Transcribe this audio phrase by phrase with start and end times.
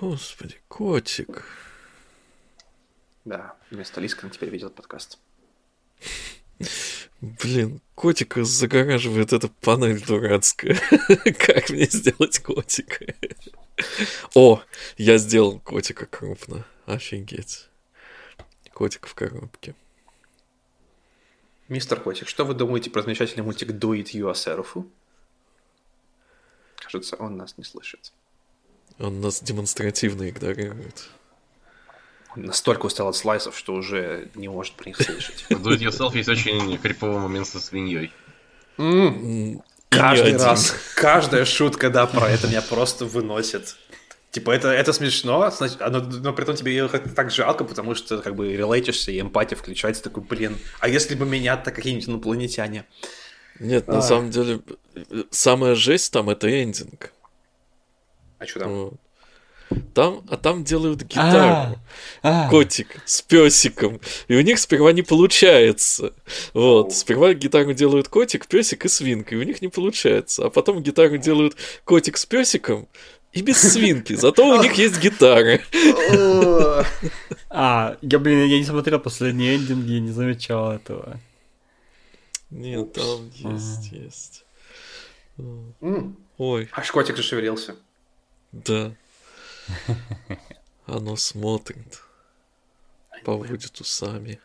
[0.00, 1.44] Господи, котик.
[3.24, 5.18] Да, вместо Лискана теперь ведет подкаст.
[7.20, 10.78] Блин, котика загораживает эта панель дурацкая.
[11.38, 13.14] Как мне сделать котика?
[14.34, 14.62] О,
[14.98, 16.66] я сделал котика крупно.
[16.84, 17.68] Офигеть.
[18.74, 19.74] Котик в коробке.
[21.68, 24.86] Мистер Котик, что вы думаете про замечательный мультик Do It Yourself?
[26.76, 28.12] Кажется, он нас не слышит.
[28.98, 31.08] Он нас демонстративно игнорирует.
[32.34, 35.46] Настолько устал от слайсов, что уже не может про них слышать.
[35.48, 38.12] В Do It есть очень криповый момент со свиньей.
[39.88, 43.76] Каждый раз, каждая шутка, да, про это меня просто выносит.
[44.30, 48.18] Типа, это, это смешно, значит, но, но при этом тебе ее так жалко, потому что
[48.18, 52.84] как бы релейтишься, и эмпатия включается, такой, блин, а если бы меня-то какие-нибудь инопланетяне?
[53.60, 54.02] Нет, на а.
[54.02, 54.60] самом деле,
[55.30, 57.12] самая жесть там это эндинг.
[58.38, 58.90] А что там?
[59.94, 61.76] Там, а там делают гитару.
[62.22, 62.50] А, а.
[62.50, 64.00] Котик с песиком.
[64.28, 66.14] И у них сперва не получается.
[66.54, 66.92] Вот.
[66.92, 69.34] Сперва гитару делают котик, песик и свинка.
[69.34, 70.46] И у них не получается.
[70.46, 72.88] А потом гитару делают котик с песиком
[73.32, 74.14] и без свинки.
[74.14, 75.62] Зато у них есть гитары.
[77.50, 81.18] А, я, блин, я не смотрел последние эндинги, я не замечал этого.
[82.50, 84.44] Нет, там есть, есть.
[86.38, 86.68] Ой.
[86.72, 87.76] Аж котик зашевелился.
[88.64, 88.94] Да.
[90.86, 92.02] Оно смотрит,
[93.24, 94.40] поводит усами.